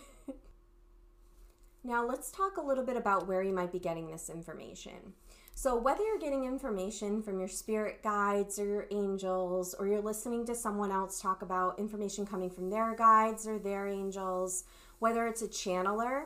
Now, 1.87 2.05
let's 2.05 2.31
talk 2.31 2.57
a 2.57 2.61
little 2.61 2.83
bit 2.83 2.97
about 2.97 3.27
where 3.27 3.41
you 3.41 3.53
might 3.53 3.71
be 3.71 3.79
getting 3.79 4.11
this 4.11 4.29
information. 4.29 5.13
So, 5.57 5.75
whether 5.75 6.03
you're 6.03 6.19
getting 6.19 6.43
information 6.43 7.23
from 7.23 7.39
your 7.39 7.47
spirit 7.47 8.03
guides 8.03 8.59
or 8.59 8.65
your 8.67 8.87
angels, 8.91 9.73
or 9.73 9.87
you're 9.87 10.03
listening 10.03 10.45
to 10.45 10.53
someone 10.53 10.91
else 10.91 11.19
talk 11.19 11.41
about 11.41 11.79
information 11.79 12.27
coming 12.27 12.51
from 12.51 12.69
their 12.69 12.93
guides 12.95 13.47
or 13.47 13.57
their 13.57 13.87
angels, 13.87 14.65
whether 14.99 15.25
it's 15.25 15.41
a 15.41 15.47
channeler 15.47 16.25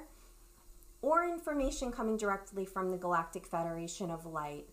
or 1.01 1.23
information 1.23 1.93
coming 1.93 2.17
directly 2.17 2.65
from 2.65 2.91
the 2.91 2.97
Galactic 2.97 3.47
Federation 3.47 4.11
of 4.11 4.25
Light, 4.25 4.67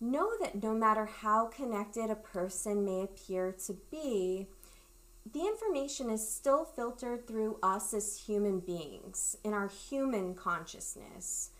know 0.00 0.30
that 0.40 0.62
no 0.62 0.72
matter 0.72 1.04
how 1.04 1.48
connected 1.48 2.08
a 2.08 2.14
person 2.14 2.86
may 2.86 3.02
appear 3.02 3.54
to 3.66 3.76
be, 3.90 4.46
the 5.30 5.40
information 5.40 6.08
is 6.08 6.26
still 6.26 6.64
filtered 6.64 7.28
through 7.28 7.58
us 7.62 7.92
as 7.92 8.16
human 8.16 8.60
beings 8.60 9.36
in 9.44 9.52
our 9.52 9.68
human 9.68 10.34
consciousness. 10.34 11.50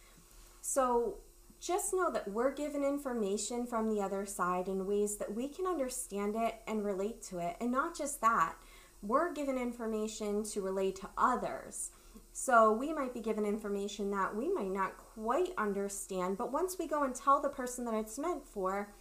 So 0.63 1.19
just 1.65 1.95
know 1.95 2.11
that 2.11 2.29
we're 2.29 2.53
given 2.53 2.85
information 2.85 3.67
from 3.67 3.89
the 3.89 4.03
other 4.03 4.27
side 4.27 4.69
in 4.69 4.87
ways 4.87 5.17
that 5.17 5.35
we 5.35 5.49
can 5.49 5.67
understand 5.67 6.37
it 6.37 6.57
and 6.67 6.85
relate 6.85 7.23
to 7.23 7.39
it. 7.39 7.57
And 7.59 7.73
not 7.73 7.97
just 7.97 8.21
that, 8.21 8.57
we're 9.03 9.33
given 9.33 9.57
information 9.57 10.45
to 10.45 10.61
relate 10.61 10.97
to 10.97 11.09
others. 11.17 11.91
So 12.33 12.71
we 12.71 12.93
might 12.93 13.15
be 13.15 13.21
given 13.21 13.47
information 13.47 14.11
that 14.11 14.37
we 14.37 14.53
might 14.53 14.73
not 14.73 14.99
quite 14.99 15.53
understand, 15.57 16.37
but 16.37 16.53
once 16.53 16.77
we 16.79 16.87
go 16.87 17.03
and 17.03 17.15
tell 17.15 17.41
the 17.41 17.49
person 17.49 17.87
that 17.87 17.95
it's 17.95 18.19
meant 18.19 18.47
for, 18.47 18.93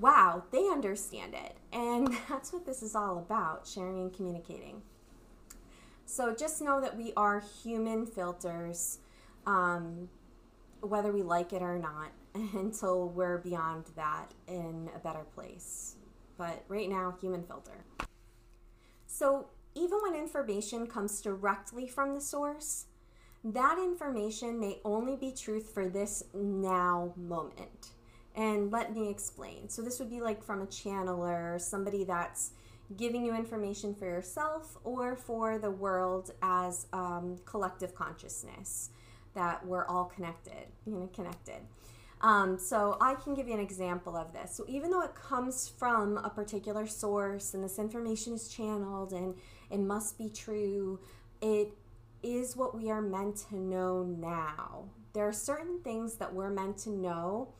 wow, 0.00 0.42
they 0.50 0.66
understand 0.68 1.34
it. 1.34 1.56
And 1.72 2.08
that's 2.28 2.52
what 2.52 2.66
this 2.66 2.82
is 2.82 2.96
all 2.96 3.18
about 3.18 3.68
sharing 3.68 4.00
and 4.00 4.12
communicating. 4.12 4.82
So 6.06 6.34
just 6.34 6.60
know 6.60 6.80
that 6.80 6.96
we 6.96 7.12
are 7.16 7.44
human 7.62 8.04
filters, 8.06 8.98
um, 9.46 10.08
whether 10.80 11.12
we 11.12 11.22
like 11.22 11.52
it 11.52 11.62
or 11.62 11.78
not, 11.78 12.12
until 12.54 13.08
we're 13.08 13.38
beyond 13.38 13.86
that 13.96 14.32
in 14.46 14.90
a 14.94 14.98
better 14.98 15.24
place. 15.34 15.96
But 16.36 16.64
right 16.68 16.88
now, 16.88 17.16
human 17.20 17.42
filter. 17.42 17.84
So 19.06 19.46
even 19.74 19.98
when 20.02 20.14
information 20.14 20.86
comes 20.86 21.20
directly 21.20 21.86
from 21.86 22.14
the 22.14 22.20
source, 22.20 22.86
that 23.44 23.78
information 23.78 24.58
may 24.58 24.80
only 24.84 25.16
be 25.16 25.32
truth 25.32 25.70
for 25.72 25.88
this 25.88 26.24
now 26.34 27.12
moment. 27.16 27.90
And 28.34 28.70
let 28.70 28.94
me 28.94 29.08
explain. 29.08 29.68
So, 29.68 29.82
this 29.82 29.98
would 29.98 30.10
be 30.10 30.20
like 30.20 30.44
from 30.44 30.62
a 30.62 30.66
channeler, 30.66 31.60
somebody 31.60 32.04
that's 32.04 32.52
giving 32.96 33.24
you 33.24 33.34
information 33.34 33.94
for 33.94 34.06
yourself 34.06 34.76
or 34.84 35.16
for 35.16 35.58
the 35.58 35.70
world 35.70 36.32
as 36.40 36.86
um, 36.92 37.36
collective 37.44 37.94
consciousness 37.94 38.90
that 39.34 39.66
we're 39.66 39.86
all 39.86 40.04
connected, 40.04 40.66
you 40.86 40.94
know, 40.94 41.08
connected. 41.14 41.60
Um, 42.20 42.58
so 42.58 42.96
I 43.00 43.14
can 43.14 43.34
give 43.34 43.46
you 43.46 43.54
an 43.54 43.60
example 43.60 44.16
of 44.16 44.32
this. 44.32 44.56
So 44.56 44.64
even 44.68 44.90
though 44.90 45.02
it 45.02 45.14
comes 45.14 45.68
from 45.68 46.18
a 46.18 46.30
particular 46.30 46.86
source 46.86 47.54
and 47.54 47.62
this 47.62 47.78
information 47.78 48.34
is 48.34 48.48
channeled 48.48 49.12
and 49.12 49.34
it 49.70 49.78
must 49.78 50.18
be 50.18 50.28
true, 50.28 50.98
it 51.40 51.68
is 52.22 52.56
what 52.56 52.74
we 52.74 52.90
are 52.90 53.00
meant 53.00 53.36
to 53.50 53.56
know 53.56 54.02
now. 54.02 54.86
There 55.12 55.28
are 55.28 55.32
certain 55.32 55.80
things 55.80 56.16
that 56.16 56.34
we're 56.34 56.50
meant 56.50 56.78
to 56.78 56.90
know 56.90 57.54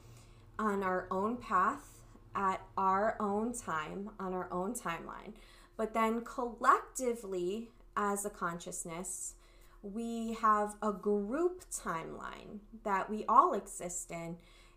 on 0.59 0.83
our 0.83 1.07
own 1.11 1.37
path 1.37 2.01
at 2.35 2.61
our 2.77 3.17
own 3.21 3.53
time, 3.53 4.11
on 4.19 4.35
our 4.35 4.49
own 4.53 4.75
timeline. 4.75 5.35
But 5.77 5.95
then 5.95 6.23
collectively, 6.23 7.71
as 7.97 8.25
a 8.25 8.31
consciousness, 8.31 9.35
we 9.83 10.35
have 10.41 10.77
a 10.83 10.93
group 10.93 11.65
timeline 11.71 12.61
that 12.85 13.09
we 13.09 13.25
all 13.29 13.55
exist 13.55 14.11
in. 14.11 14.37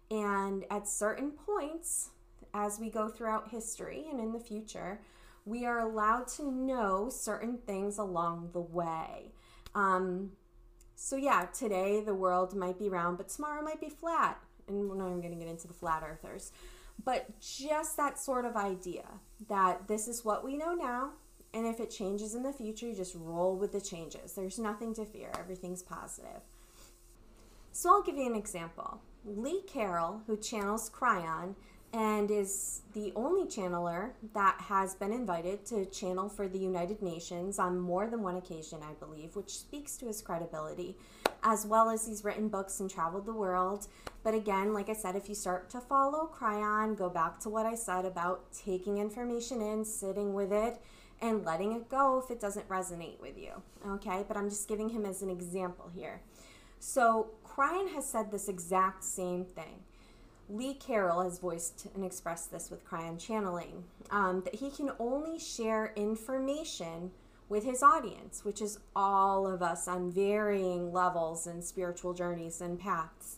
And 0.10 0.65
at 0.70 0.88
certain 0.88 1.31
points, 1.31 2.10
as 2.53 2.79
we 2.79 2.89
go 2.89 3.08
throughout 3.08 3.50
history 3.50 4.05
and 4.12 4.20
in 4.20 4.34
the 4.34 4.39
future, 4.39 5.01
we 5.46 5.65
are 5.65 5.79
allowed 5.79 6.27
to 6.27 6.51
know 6.51 7.10
certain 7.10 7.58
things 7.58 7.98
along 7.98 8.50
the 8.53 8.60
way. 8.60 9.31
Um, 9.74 10.31
so, 10.96 11.15
yeah, 11.15 11.48
today 11.53 12.01
the 12.01 12.13
world 12.13 12.55
might 12.55 12.77
be 12.77 12.89
round, 12.89 13.17
but 13.17 13.29
tomorrow 13.29 13.63
might 13.63 13.81
be 13.81 13.89
flat 13.89 14.39
and 14.67 14.89
we're 14.89 14.96
not 14.96 15.08
even 15.08 15.22
going 15.22 15.34
to 15.34 15.39
get 15.39 15.50
into 15.50 15.67
the 15.67 15.74
flat 15.74 16.03
earthers, 16.08 16.51
but 17.03 17.27
just 17.39 17.98
that 17.98 18.20
sort 18.20 18.46
of 18.46 18.55
idea 18.55 19.05
that 19.50 19.88
this 19.88 20.08
is 20.08 20.24
what 20.24 20.43
we 20.43 20.58
know 20.58 20.74
now, 20.74 21.12
and 21.53 21.65
if 21.65 21.79
it 21.79 21.89
changes 21.89 22.36
in 22.36 22.43
the 22.43 22.53
future, 22.53 22.88
you 22.88 22.96
just 22.96 23.15
roll 23.15 23.55
with 23.55 23.72
the 23.72 23.81
changes. 23.81 24.34
There's 24.34 24.60
nothing 24.60 24.93
to 24.96 25.05
fear, 25.05 25.31
everything's 25.38 25.84
positive. 25.84 26.41
So 27.72 27.89
I'll 27.89 28.03
give 28.03 28.17
you 28.17 28.27
an 28.27 28.36
example. 28.36 29.01
Lee 29.25 29.62
Carroll, 29.67 30.22
who 30.27 30.38
channels 30.38 30.89
Kryon, 30.89 31.55
and 31.93 32.31
is 32.31 32.81
the 32.93 33.12
only 33.15 33.46
channeler 33.46 34.12
that 34.34 34.55
has 34.62 34.96
been 34.96 35.12
invited 35.12 35.65
to 35.65 35.86
channel 35.86 36.29
for 36.29 36.48
the 36.48 36.58
United 36.58 37.01
Nations 37.01 37.60
on 37.60 37.77
more 37.77 38.08
than 38.08 38.24
one 38.24 38.38
occasion, 38.38 38.79
I 38.81 38.93
believe, 38.93 39.36
which 39.36 39.58
speaks 39.58 39.98
to 39.98 40.05
his 40.05 40.22
credibility, 40.22 40.96
as 41.43 41.65
well 41.65 41.89
as 41.89 42.08
he's 42.08 42.24
written 42.24 42.48
books 42.48 42.79
and 42.79 42.89
traveled 42.89 43.25
the 43.25 43.34
world. 43.34 43.88
But 44.24 44.34
again, 44.34 44.74
like 44.74 44.88
I 44.88 44.93
said, 44.93 45.17
if 45.17 45.27
you 45.27 45.36
start 45.36 45.70
to 45.72 45.81
follow 45.81 46.31
Kryon, 46.34 46.96
go 46.96 47.10
back 47.10 47.39
to 47.41 47.50
what 47.50 47.65
I 47.65 47.75
said 47.75 48.05
about 48.05 48.53
taking 48.53 48.98
information 48.98 49.62
in, 49.62 49.84
sitting 49.84 50.34
with 50.34 50.53
it, 50.53 50.81
and 51.22 51.46
letting 51.46 51.74
it 51.74 51.90
go 51.90 52.22
if 52.24 52.32
it 52.32 52.40
doesn't 52.40 52.68
resonate 52.68 53.20
with 53.22 53.38
you. 53.38 53.62
Okay, 53.88 54.24
but 54.28 54.38
I'm 54.38 54.50
just 54.50 54.68
giving 54.68 54.90
him 54.90 55.06
as 55.06 55.22
an 55.22 55.30
example 55.30 55.90
here. 55.94 56.22
So, 56.80 57.28
Kryon 57.46 57.94
has 57.94 58.08
said 58.08 58.32
this 58.32 58.48
exact 58.48 59.04
same 59.04 59.46
thing 59.46 59.84
Lee 60.50 60.74
Carroll 60.74 61.22
has 61.22 61.40
voiced 61.40 61.88
and 61.96 62.04
expressed 62.04 62.51
this 62.51 62.70
with 62.70 62.86
Kryon 62.86 63.20
Channeling 63.20 63.84
um, 64.10 64.42
that 64.44 64.56
he 64.56 64.70
can 64.70 64.92
only 65.00 65.40
share 65.40 65.94
information 65.96 67.12
with 67.48 67.63
his 67.63 67.84
audience, 67.84 68.44
which 68.44 68.62
is 68.62 68.80
all 68.96 69.46
of 69.46 69.62
us 69.62 69.88
on 69.88 70.12
varying 70.12 70.92
levels 70.92 71.48
and 71.48 71.63
spiritual 71.63 72.13
journeys 72.13 72.62
and 72.62 72.80
paths. 72.80 73.38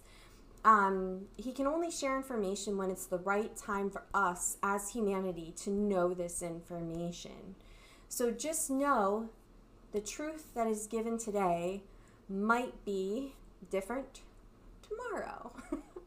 Um, 0.66 1.26
he 1.36 1.52
can 1.52 1.68
only 1.68 1.92
share 1.92 2.16
information 2.16 2.78
when 2.78 2.90
it's 2.90 3.06
the 3.06 3.18
right 3.18 3.56
time 3.58 3.90
for 3.90 4.04
us 4.14 4.58
as 4.64 4.90
humanity 4.90 5.54
to 5.64 5.70
know 5.70 6.14
this 6.14 6.42
information. 6.42 7.56
So 8.16 8.30
just 8.30 8.70
know 8.70 9.30
the 9.92 10.00
truth 10.00 10.54
that 10.54 10.68
is 10.68 10.86
given 10.86 11.18
today 11.18 11.82
might 12.30 12.86
be 12.86 13.34
different 13.72 14.22
tomorrow. 14.88 15.52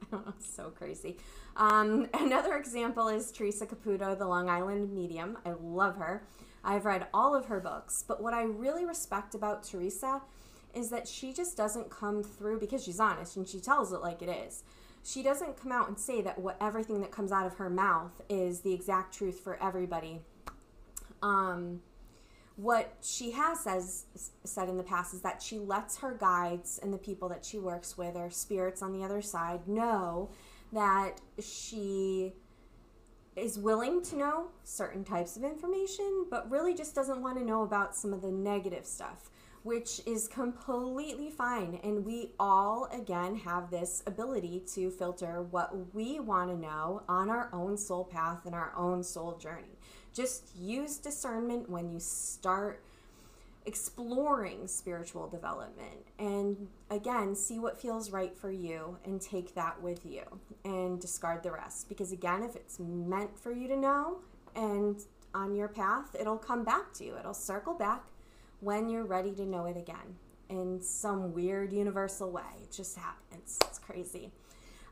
so 0.38 0.70
crazy. 0.70 1.16
Um, 1.56 2.06
another 2.14 2.58
example 2.58 3.08
is 3.08 3.32
Teresa 3.32 3.66
Caputo, 3.66 4.16
the 4.16 4.24
Long 4.24 4.48
Island 4.48 4.92
medium. 4.92 5.38
I 5.44 5.54
love 5.60 5.96
her. 5.96 6.22
I've 6.62 6.84
read 6.84 7.08
all 7.12 7.34
of 7.34 7.46
her 7.46 7.58
books, 7.58 8.04
but 8.06 8.22
what 8.22 8.34
I 8.34 8.44
really 8.44 8.84
respect 8.84 9.34
about 9.34 9.64
Teresa 9.64 10.22
is 10.76 10.90
that 10.90 11.08
she 11.08 11.32
just 11.32 11.56
doesn't 11.56 11.90
come 11.90 12.22
through 12.22 12.60
because 12.60 12.84
she's 12.84 13.00
honest 13.00 13.36
and 13.36 13.48
she 13.48 13.58
tells 13.58 13.92
it 13.92 14.00
like 14.00 14.22
it 14.22 14.28
is. 14.28 14.62
She 15.02 15.24
doesn't 15.24 15.60
come 15.60 15.72
out 15.72 15.88
and 15.88 15.98
say 15.98 16.22
that 16.22 16.38
what 16.38 16.56
everything 16.60 17.00
that 17.00 17.10
comes 17.10 17.32
out 17.32 17.46
of 17.46 17.54
her 17.54 17.68
mouth 17.68 18.12
is 18.28 18.60
the 18.60 18.72
exact 18.72 19.12
truth 19.12 19.40
for 19.40 19.60
everybody. 19.60 20.20
Um, 21.20 21.80
what 22.56 22.94
she 23.02 23.30
has 23.32 23.60
says 23.60 24.06
said 24.44 24.68
in 24.68 24.76
the 24.76 24.82
past 24.82 25.14
is 25.14 25.20
that 25.20 25.42
she 25.42 25.58
lets 25.58 25.98
her 25.98 26.14
guides 26.14 26.80
and 26.82 26.92
the 26.92 26.98
people 26.98 27.28
that 27.28 27.44
she 27.44 27.58
works 27.58 27.98
with 27.98 28.16
or 28.16 28.30
spirits 28.30 28.82
on 28.82 28.92
the 28.92 29.04
other 29.04 29.20
side 29.20 29.68
know 29.68 30.30
that 30.72 31.20
she 31.38 32.32
is 33.36 33.58
willing 33.58 34.02
to 34.02 34.16
know 34.16 34.48
certain 34.64 35.04
types 35.04 35.36
of 35.36 35.44
information 35.44 36.26
but 36.30 36.50
really 36.50 36.74
just 36.74 36.94
doesn't 36.94 37.20
want 37.20 37.36
to 37.36 37.44
know 37.44 37.62
about 37.62 37.94
some 37.94 38.14
of 38.14 38.22
the 38.22 38.32
negative 38.32 38.86
stuff 38.86 39.30
which 39.66 40.00
is 40.06 40.28
completely 40.28 41.28
fine. 41.28 41.80
And 41.82 42.04
we 42.04 42.30
all 42.38 42.88
again 42.92 43.34
have 43.34 43.68
this 43.68 44.00
ability 44.06 44.62
to 44.74 44.92
filter 44.92 45.42
what 45.42 45.92
we 45.92 46.20
want 46.20 46.50
to 46.50 46.56
know 46.56 47.02
on 47.08 47.30
our 47.30 47.50
own 47.52 47.76
soul 47.76 48.04
path 48.04 48.46
and 48.46 48.54
our 48.54 48.72
own 48.76 49.02
soul 49.02 49.36
journey 49.38 49.75
just 50.16 50.56
use 50.56 50.96
discernment 50.96 51.68
when 51.68 51.90
you 51.90 52.00
start 52.00 52.82
exploring 53.66 54.66
spiritual 54.68 55.28
development 55.28 56.06
and 56.20 56.68
again 56.88 57.34
see 57.34 57.58
what 57.58 57.80
feels 57.80 58.10
right 58.12 58.36
for 58.36 58.48
you 58.48 58.96
and 59.04 59.20
take 59.20 59.56
that 59.56 59.82
with 59.82 60.06
you 60.06 60.22
and 60.64 61.00
discard 61.00 61.42
the 61.42 61.50
rest. 61.50 61.88
Because 61.88 62.12
again 62.12 62.42
if 62.42 62.56
it's 62.56 62.78
meant 62.78 63.38
for 63.38 63.52
you 63.52 63.68
to 63.68 63.76
know 63.76 64.18
and 64.54 65.02
on 65.34 65.54
your 65.54 65.68
path 65.68 66.14
it'll 66.18 66.38
come 66.38 66.64
back 66.64 66.94
to 66.94 67.04
you. 67.04 67.16
It'll 67.18 67.34
circle 67.34 67.74
back 67.74 68.04
when 68.60 68.88
you're 68.88 69.04
ready 69.04 69.32
to 69.32 69.44
know 69.44 69.66
it 69.66 69.76
again 69.76 70.16
in 70.48 70.80
some 70.80 71.34
weird 71.34 71.72
universal 71.72 72.30
way. 72.30 72.42
It 72.62 72.70
just 72.70 72.96
happens. 72.96 73.58
It's 73.66 73.80
crazy. 73.80 74.30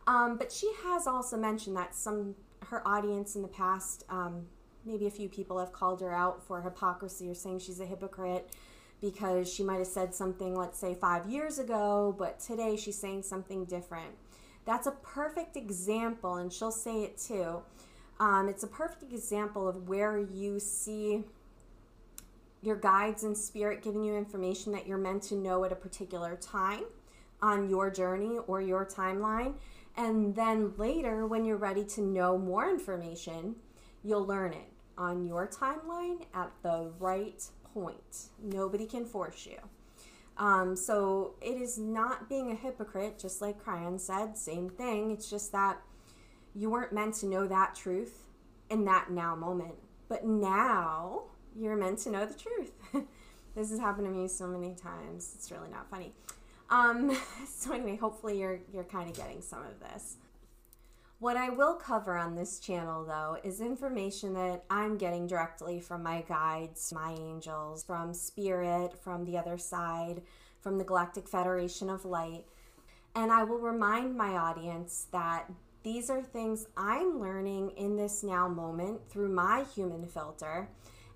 Um, 0.07 0.37
but 0.37 0.53
she 0.53 0.71
has 0.83 1.07
also 1.07 1.37
mentioned 1.37 1.77
that 1.77 1.95
some 1.95 2.35
her 2.67 2.87
audience 2.87 3.37
in 3.37 3.43
the 3.43 3.49
past 3.49 4.05
um, 4.09 4.47
maybe 4.85 5.07
a 5.07 5.11
few 5.11 5.29
people 5.29 5.59
have 5.59 5.73
called 5.73 6.01
her 6.01 6.15
out 6.15 6.43
for 6.47 6.63
hypocrisy 6.63 7.29
or 7.29 7.35
saying 7.35 7.59
she's 7.59 7.81
a 7.81 7.87
hypocrite 7.87 8.55
because 9.01 9.53
she 9.53 9.63
might 9.63 9.79
have 9.79 9.87
said 9.87 10.15
something, 10.15 10.57
let's 10.57 10.79
say, 10.79 10.95
five 10.95 11.27
years 11.27 11.59
ago, 11.59 12.15
but 12.19 12.41
today 12.41 12.77
she's 12.77 12.99
saying 12.99 13.23
something 13.23 13.65
different. 13.65 14.15
That's 14.65 14.87
a 14.87 14.93
perfect 14.93 15.57
example, 15.57 16.37
and 16.37 16.53
she'll 16.53 16.71
say 16.73 17.03
it 17.03 17.19
too. 17.19 17.61
Um, 18.19 18.49
it's 18.49 18.63
a 18.63 18.67
perfect 18.69 19.13
example 19.13 19.69
of 19.69 19.89
where 19.89 20.19
you 20.19 20.59
see 20.59 21.25
your 22.63 22.77
guides 22.77 23.25
and 23.25 23.37
spirit 23.37 23.83
giving 23.83 24.03
you 24.03 24.17
information 24.17 24.73
that 24.73 24.87
you're 24.87 24.97
meant 24.97 25.23
to 25.25 25.35
know 25.35 25.65
at 25.65 25.73
a 25.73 25.77
particular 25.77 26.37
time 26.37 26.85
on 27.43 27.69
your 27.69 27.91
journey 27.91 28.39
or 28.47 28.63
your 28.63 28.87
timeline. 28.87 29.55
And 29.97 30.35
then 30.35 30.73
later, 30.79 31.27
when 31.27 31.45
you're 31.45 31.59
ready 31.59 31.85
to 31.85 32.01
know 32.01 32.39
more 32.39 32.71
information, 32.71 33.57
you'll 34.03 34.25
learn 34.25 34.55
it 34.55 34.74
on 34.97 35.27
your 35.27 35.47
timeline 35.47 36.23
at 36.35 36.51
the 36.63 36.91
right 36.99 37.43
point. 37.73 38.29
Nobody 38.43 38.87
can 38.87 39.05
force 39.05 39.47
you. 39.47 39.59
Um, 40.37 40.75
so 40.75 41.35
it 41.41 41.61
is 41.61 41.79
not 41.79 42.29
being 42.29 42.51
a 42.51 42.55
hypocrite, 42.55 43.19
just 43.19 43.41
like 43.41 43.63
Kryon 43.65 44.01
said, 44.01 44.37
same 44.37 44.69
thing. 44.69 45.11
It's 45.11 45.31
just 45.31 45.53
that 45.53 45.81
you 46.55 46.71
weren't 46.71 46.93
meant 46.93 47.15
to 47.17 47.27
know 47.27 47.47
that 47.47 47.75
truth 47.75 48.25
in 48.71 48.85
that 48.87 49.11
now 49.11 49.37
moment. 49.37 49.75
But 50.09 50.25
now 50.27 51.25
you're 51.57 51.77
meant 51.77 51.99
to 52.01 52.11
know 52.11 52.27
the 52.27 52.35
truth. 52.35 52.73
this 53.55 53.71
has 53.71 53.79
happened 53.79 54.07
to 54.07 54.13
me 54.13 54.29
so 54.29 54.47
many 54.47 54.75
times. 54.75 55.33
It's 55.37 55.51
really 55.51 55.71
not 55.71 55.89
funny. 55.89 56.13
Um, 56.71 57.17
so 57.49 57.73
anyway, 57.73 57.97
hopefully 57.97 58.41
you're 58.41 58.61
you're 58.73 58.85
kind 58.85 59.09
of 59.09 59.17
getting 59.17 59.41
some 59.41 59.61
of 59.61 59.79
this. 59.81 60.17
What 61.21 61.37
I 61.37 61.49
will 61.49 61.75
cover 61.75 62.17
on 62.17 62.35
this 62.35 62.59
channel, 62.59 63.05
though, 63.05 63.39
is 63.43 63.61
information 63.61 64.35
that 64.35 64.65
I'm 64.69 64.99
getting 64.99 65.27
directly 65.27 65.81
from 65.81 66.03
my 66.03 66.23
guides, 66.23 66.93
my 66.93 67.13
angels, 67.13 67.85
from 67.85 68.13
Spirit, 68.13 68.99
from 68.99 69.25
the 69.25 69.39
other 69.39 69.57
side, 69.57 70.23
from 70.61 70.77
the 70.77 70.85
Galactic 70.85 71.29
Federation 71.29 71.89
of 71.89 72.05
Light. 72.05 72.45
And 73.15 73.31
I 73.31 73.45
will 73.45 73.61
remind 73.61 74.17
my 74.17 74.37
audience 74.37 75.07
that 75.13 75.51
these 75.85 76.11
are 76.11 76.23
things 76.23 76.67
I'm 76.77 77.21
learning 77.21 77.71
in 77.77 77.97
this 77.97 78.25
now 78.25 78.49
moment 78.49 79.09
through 79.09 79.29
my 79.29 79.65
human 79.75 80.07
filter. 80.07 80.69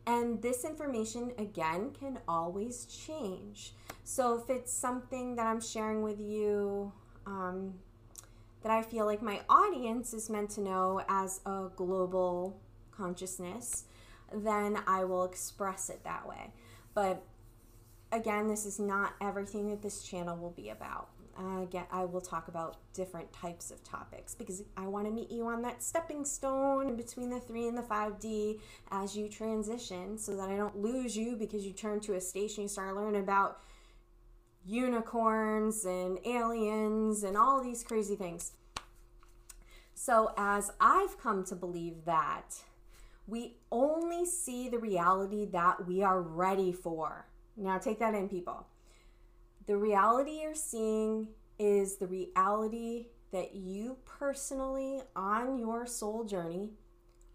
And 0.07 0.41
this 0.41 0.65
information, 0.65 1.33
again, 1.39 1.91
can 1.99 2.19
always 2.29 2.87
change. 2.87 3.75
So 4.05 4.39
if 4.39 4.49
it's 4.49 4.73
something 4.73 5.35
that 5.37 5.47
I'm 5.47 5.61
sharing 5.61 6.03
with 6.03 6.21
you, 6.21 6.93
um, 7.27 7.75
that 8.69 8.77
I 8.77 8.83
feel 8.83 9.07
like 9.07 9.23
my 9.23 9.41
audience 9.49 10.13
is 10.13 10.29
meant 10.29 10.51
to 10.51 10.61
know 10.61 11.01
as 11.09 11.41
a 11.47 11.69
global 11.75 12.61
consciousness, 12.91 13.85
then 14.31 14.79
I 14.87 15.05
will 15.05 15.25
express 15.25 15.89
it 15.89 16.05
that 16.05 16.29
way. 16.29 16.53
But 16.93 17.25
again, 18.13 18.47
this 18.47 18.67
is 18.67 18.79
not 18.79 19.15
everything 19.23 19.71
that 19.71 19.81
this 19.81 20.03
channel 20.03 20.37
will 20.37 20.51
be 20.51 20.69
about. 20.69 21.09
Uh, 21.39 21.63
again, 21.63 21.87
I 21.91 22.05
will 22.05 22.21
talk 22.21 22.49
about 22.49 22.77
different 22.93 23.33
types 23.33 23.71
of 23.71 23.83
topics 23.85 24.35
because 24.35 24.63
I 24.77 24.87
want 24.87 25.07
to 25.07 25.13
meet 25.13 25.31
you 25.31 25.47
on 25.47 25.63
that 25.63 25.83
stepping 25.83 26.27
stone 26.27 26.95
between 26.95 27.31
the 27.31 27.41
3 27.41 27.69
and 27.69 27.79
the 27.79 27.83
5D 27.83 28.61
as 28.91 29.17
you 29.17 29.31
transition 29.31 30.19
so 30.19 30.37
that 30.37 30.51
I 30.51 30.57
don't 30.57 30.77
lose 30.77 31.17
you 31.17 31.37
because 31.37 31.65
you 31.65 31.73
turn 31.73 32.01
to 32.01 32.17
a 32.17 32.21
station, 32.21 32.65
you 32.65 32.69
start 32.69 32.95
learning 32.95 33.23
about 33.23 33.63
unicorns 34.67 35.87
and 35.87 36.19
aliens 36.27 37.23
and 37.23 37.35
all 37.35 37.63
these 37.63 37.83
crazy 37.83 38.15
things. 38.15 38.53
So, 40.01 40.31
as 40.37 40.71
I've 40.81 41.19
come 41.19 41.43
to 41.47 41.57
believe 41.57 42.05
that, 42.05 42.55
we 43.27 43.57
only 43.73 44.27
see 44.27 44.69
the 44.69 44.79
reality 44.79 45.45
that 45.47 45.89
we 45.89 46.05
are 46.05 46.23
ready 46.23 46.71
for. 46.71 47.27
Now, 47.57 47.79
take 47.79 47.99
that 47.99 48.15
in, 48.15 48.29
people. 48.29 48.69
The 49.67 49.77
reality 49.77 50.39
you're 50.43 50.55
seeing 50.55 51.27
is 51.59 51.97
the 51.97 52.07
reality 52.07 53.07
that 53.33 53.57
you 53.57 53.97
personally, 54.05 55.01
on 55.17 55.59
your 55.59 55.85
soul 55.85 56.23
journey, 56.23 56.71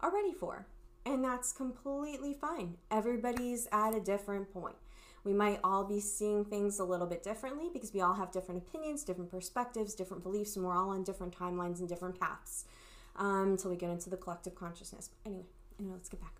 are 0.00 0.10
ready 0.10 0.32
for. 0.32 0.66
And 1.04 1.22
that's 1.22 1.52
completely 1.52 2.32
fine. 2.32 2.78
Everybody's 2.90 3.68
at 3.72 3.94
a 3.94 4.00
different 4.00 4.50
point. 4.54 4.76
We 5.24 5.32
might 5.32 5.58
all 5.64 5.84
be 5.84 6.00
seeing 6.00 6.44
things 6.44 6.78
a 6.78 6.84
little 6.84 7.06
bit 7.06 7.22
differently 7.22 7.70
because 7.72 7.94
we 7.94 8.02
all 8.02 8.14
have 8.14 8.30
different 8.30 8.62
opinions, 8.62 9.04
different 9.04 9.30
perspectives, 9.30 9.94
different 9.94 10.22
beliefs, 10.22 10.56
and 10.56 10.64
we're 10.64 10.76
all 10.76 10.90
on 10.90 11.02
different 11.02 11.36
timelines 11.36 11.80
and 11.80 11.88
different 11.88 12.20
paths 12.20 12.66
um, 13.16 13.52
until 13.52 13.70
we 13.70 13.76
get 13.76 13.90
into 13.90 14.10
the 14.10 14.18
collective 14.18 14.54
consciousness. 14.54 15.10
Anyway, 15.24 15.44
anyway, 15.78 15.94
let's 15.94 16.10
get 16.10 16.20
back. 16.20 16.34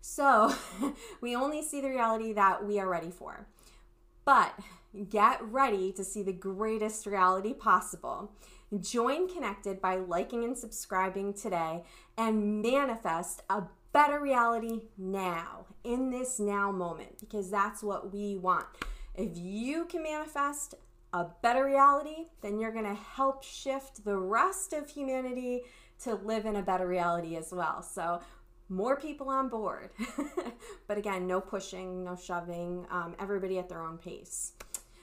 So, 0.00 0.54
we 1.20 1.34
only 1.36 1.62
see 1.62 1.80
the 1.80 1.88
reality 1.88 2.32
that 2.32 2.66
we 2.66 2.78
are 2.80 2.88
ready 2.88 3.10
for. 3.10 3.46
But 4.24 4.58
get 5.10 5.42
ready 5.42 5.92
to 5.92 6.04
see 6.04 6.22
the 6.22 6.32
greatest 6.32 7.06
reality 7.06 7.52
possible. 7.52 8.32
Join 8.80 9.28
Connected 9.28 9.80
by 9.80 9.96
liking 9.96 10.44
and 10.44 10.56
subscribing 10.58 11.34
today 11.34 11.84
and 12.16 12.62
manifest 12.62 13.42
a 13.48 13.64
better 13.94 14.20
reality 14.20 14.82
now, 14.98 15.66
in 15.84 16.10
this 16.10 16.40
now 16.40 16.70
moment, 16.70 17.20
because 17.20 17.48
that's 17.48 17.82
what 17.82 18.12
we 18.12 18.36
want. 18.36 18.66
If 19.14 19.36
you 19.36 19.84
can 19.86 20.02
manifest 20.02 20.74
a 21.12 21.26
better 21.42 21.64
reality, 21.64 22.26
then 22.42 22.58
you're 22.58 22.72
going 22.72 22.84
to 22.84 22.94
help 22.94 23.44
shift 23.44 24.04
the 24.04 24.18
rest 24.18 24.72
of 24.72 24.90
humanity 24.90 25.62
to 26.02 26.16
live 26.16 26.44
in 26.44 26.56
a 26.56 26.62
better 26.62 26.88
reality 26.88 27.36
as 27.36 27.52
well. 27.52 27.82
So, 27.82 28.20
more 28.68 28.96
people 28.96 29.28
on 29.28 29.48
board. 29.48 29.90
but 30.88 30.98
again, 30.98 31.28
no 31.28 31.40
pushing, 31.40 32.02
no 32.02 32.16
shoving, 32.16 32.86
um, 32.90 33.14
everybody 33.20 33.58
at 33.58 33.68
their 33.68 33.82
own 33.82 33.98
pace. 33.98 34.54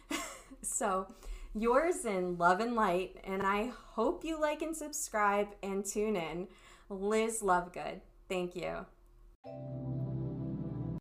so, 0.61 1.07
yours 1.55 2.03
in 2.03 2.37
love 2.37 2.59
and 2.59 2.75
light, 2.75 3.17
and 3.23 3.43
I 3.43 3.71
hope 3.93 4.25
you 4.25 4.39
like 4.41 4.61
and 4.61 4.75
subscribe 4.75 5.47
and 5.63 5.85
tune 5.85 6.17
in. 6.17 6.49
Liz 6.89 7.41
Lovegood. 7.41 8.01
Thank 8.31 8.55
you. 8.55 8.85